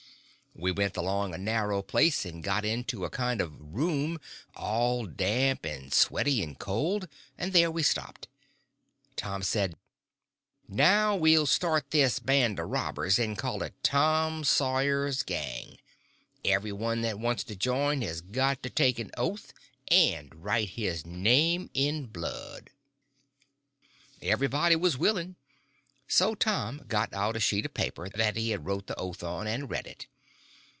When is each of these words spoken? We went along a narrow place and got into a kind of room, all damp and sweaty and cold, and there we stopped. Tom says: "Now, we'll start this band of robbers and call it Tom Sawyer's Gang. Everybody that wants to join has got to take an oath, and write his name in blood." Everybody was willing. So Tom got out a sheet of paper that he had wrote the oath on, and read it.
We 0.53 0.71
went 0.73 0.97
along 0.97 1.33
a 1.33 1.37
narrow 1.39 1.81
place 1.81 2.25
and 2.25 2.43
got 2.43 2.65
into 2.65 3.05
a 3.05 3.09
kind 3.09 3.39
of 3.39 3.73
room, 3.73 4.19
all 4.53 5.05
damp 5.05 5.63
and 5.63 5.93
sweaty 5.93 6.43
and 6.43 6.59
cold, 6.59 7.07
and 7.37 7.53
there 7.53 7.71
we 7.71 7.83
stopped. 7.83 8.27
Tom 9.15 9.43
says: 9.43 9.71
"Now, 10.67 11.15
we'll 11.15 11.45
start 11.45 11.89
this 11.91 12.19
band 12.19 12.59
of 12.59 12.67
robbers 12.67 13.17
and 13.17 13.37
call 13.37 13.63
it 13.63 13.73
Tom 13.81 14.43
Sawyer's 14.43 15.23
Gang. 15.23 15.77
Everybody 16.43 17.01
that 17.03 17.17
wants 17.17 17.45
to 17.45 17.55
join 17.55 18.01
has 18.01 18.19
got 18.19 18.61
to 18.63 18.69
take 18.69 18.99
an 18.99 19.09
oath, 19.17 19.53
and 19.87 20.43
write 20.43 20.71
his 20.71 21.05
name 21.05 21.69
in 21.73 22.07
blood." 22.07 22.71
Everybody 24.21 24.75
was 24.75 24.97
willing. 24.97 25.37
So 26.09 26.35
Tom 26.35 26.83
got 26.89 27.13
out 27.13 27.37
a 27.37 27.39
sheet 27.39 27.65
of 27.65 27.73
paper 27.73 28.09
that 28.09 28.35
he 28.35 28.49
had 28.49 28.65
wrote 28.65 28.87
the 28.87 28.97
oath 28.99 29.23
on, 29.23 29.47
and 29.47 29.69
read 29.69 29.87
it. 29.87 30.07